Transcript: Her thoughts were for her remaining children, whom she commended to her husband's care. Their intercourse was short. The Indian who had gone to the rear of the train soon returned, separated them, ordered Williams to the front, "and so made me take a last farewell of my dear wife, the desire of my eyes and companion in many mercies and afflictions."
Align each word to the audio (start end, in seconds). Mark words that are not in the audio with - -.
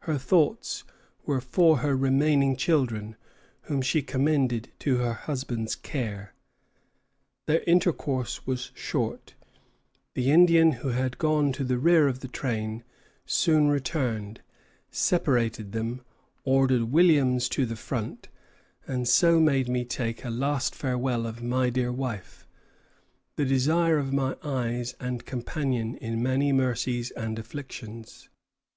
Her 0.00 0.18
thoughts 0.18 0.82
were 1.24 1.40
for 1.40 1.76
her 1.78 1.94
remaining 1.96 2.56
children, 2.56 3.14
whom 3.66 3.80
she 3.80 4.02
commended 4.02 4.72
to 4.80 4.96
her 4.96 5.12
husband's 5.12 5.76
care. 5.76 6.34
Their 7.46 7.60
intercourse 7.60 8.48
was 8.48 8.72
short. 8.74 9.34
The 10.14 10.32
Indian 10.32 10.72
who 10.72 10.88
had 10.88 11.18
gone 11.18 11.52
to 11.52 11.62
the 11.62 11.78
rear 11.78 12.08
of 12.08 12.18
the 12.18 12.26
train 12.26 12.82
soon 13.24 13.68
returned, 13.68 14.40
separated 14.90 15.70
them, 15.70 16.00
ordered 16.42 16.90
Williams 16.90 17.48
to 17.50 17.64
the 17.64 17.76
front, 17.76 18.26
"and 18.88 19.06
so 19.06 19.38
made 19.38 19.68
me 19.68 19.84
take 19.84 20.24
a 20.24 20.30
last 20.30 20.74
farewell 20.74 21.26
of 21.28 21.40
my 21.40 21.70
dear 21.70 21.92
wife, 21.92 22.44
the 23.36 23.44
desire 23.44 23.98
of 23.98 24.12
my 24.12 24.36
eyes 24.42 24.96
and 24.98 25.24
companion 25.24 25.96
in 25.98 26.20
many 26.24 26.50
mercies 26.52 27.12
and 27.12 27.38
afflictions." 27.38 28.28